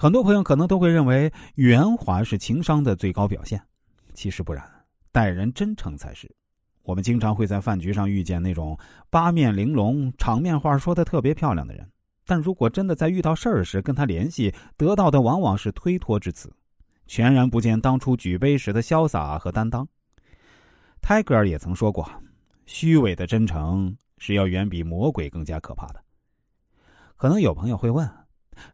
[0.00, 3.60] 很多朋友可能都会认为圆滑是情商的最高表现，
[4.14, 4.66] 其实不然，
[5.12, 6.34] 待人真诚才是。
[6.84, 8.78] 我们经常会在饭局上遇见那种
[9.10, 11.86] 八面玲珑、场面话说的特别漂亮的人，
[12.24, 16.50] 但如果真的在遇到事儿时跟他联系，得到的往往是推脱之词，
[17.06, 19.86] 全然不见当初举杯时的潇洒和担当。
[21.02, 22.10] 泰戈尔也曾说过
[22.64, 26.02] ：“虚伪的真诚是要远比魔鬼更加可怕的。”
[27.18, 28.10] 可能有朋友会问：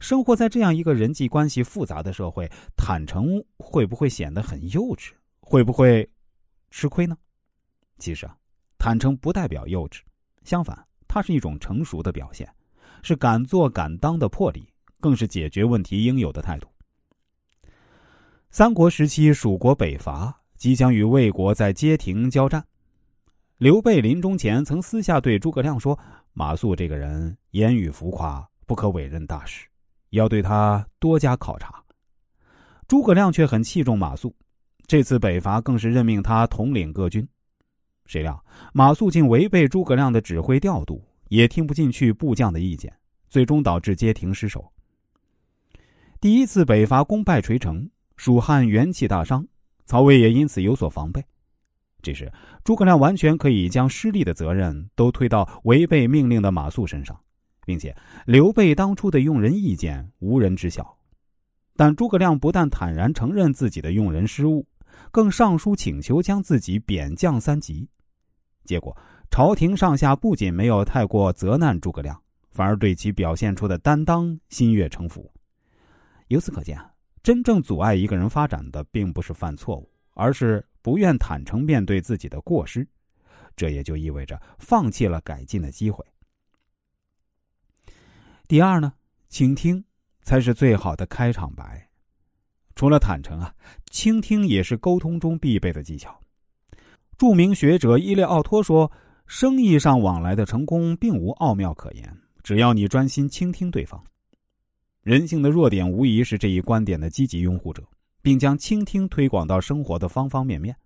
[0.00, 5.12] 生活在这样一个人际关系复杂的社会，坦诚会不会显得很幼稚？
[5.40, 6.08] 会不会
[6.70, 7.16] 吃亏呢？
[7.98, 8.36] 其实啊，
[8.78, 10.00] 坦诚不代表幼稚，
[10.44, 12.48] 相反，它是一种成熟的表现，
[13.02, 14.68] 是敢做敢当的魄力，
[15.00, 16.68] 更是解决问题应有的态度。
[18.50, 22.64] 三国时期，蜀国北伐，即将与魏国在街亭交战。
[23.58, 25.98] 刘备临终前曾私下对诸葛亮说
[26.34, 29.66] ：“马谡这个人言语浮夸，不可委任大事，
[30.16, 31.82] 要对他多加考察。”
[32.88, 34.32] 诸葛亮却很器重马谡，
[34.86, 37.26] 这次北伐更是任命他统领各军。
[38.04, 42.92] 谁料马谡竟违背诸葛亮的指挥调度，也听不进去部将的意见，
[43.28, 44.72] 最终导致街亭失守。
[46.20, 49.44] 第一次北伐功败垂成，蜀汉元气大伤，
[49.84, 51.24] 曹魏也因此有所防备。
[52.00, 52.32] 这时
[52.62, 57.18] 诸葛亮完全可以将失利的责任都推到违背命令的马谡身上，
[57.66, 60.96] 并且刘备当初的用人意见无人知晓。
[61.74, 64.66] 但诸葛亮不但坦然承认自己的用人失误，
[65.10, 67.86] 更上书请求将自己贬降三级。
[68.64, 68.96] 结果，
[69.30, 72.18] 朝廷上下不仅没有太过责难诸葛亮，
[72.50, 75.30] 反而对其表现出的担当心悦诚服。
[76.28, 76.80] 由此可见，
[77.22, 82.88] 真正阻碍一个人发展的，并不是犯错误，而是不愿坦诚面对自己的过失。
[83.54, 86.04] 这也就意味着放弃了改进的机会。
[88.48, 88.92] 第二呢，
[89.28, 89.84] 倾听
[90.22, 91.88] 才是最好的开场白。
[92.76, 93.52] 除了坦诚啊，
[93.90, 96.16] 倾听也是沟通中必备的技巧。
[97.18, 98.92] 著名学者伊利奥托说
[99.26, 104.00] ：“生意上往来的成功并无奥妙可言，只要你专心倾听对方。”
[105.02, 107.82] 人性的弱点无疑是这一观点的积极拥护者，
[108.22, 110.76] 并将倾听推广到生活的方方面面。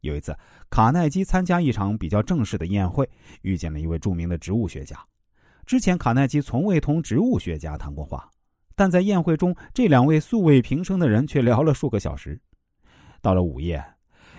[0.00, 0.34] 有一次，
[0.70, 3.06] 卡耐基参加一场比较正式的宴会，
[3.42, 4.98] 遇见了一位著名的植物学家。
[5.70, 8.28] 之前，卡耐基从未同植物学家谈过话，
[8.74, 12.40] 但在宴会中，这两位素未平生的人却聊了数个小时。
[13.22, 13.80] 到了午夜。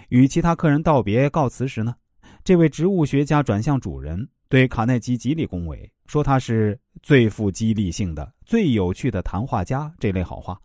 [0.10, 1.96] 与其他客人道别告辞时呢，
[2.44, 10.60] 这位植物学家转向主人，对卡耐基极力恭维，说他是最富激励性的、最有趣的谈话家这类好话。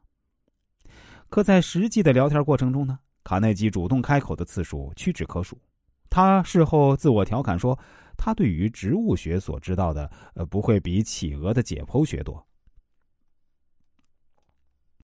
[1.28, 5.56] 可在实际的聊天过程中呢，卡耐基主动开口的次数屈指可数。
[6.10, 7.78] 他事后自我调侃说，
[8.16, 12.46] 他对于植物学所知道的，呃，不会比企鹅的解剖学多。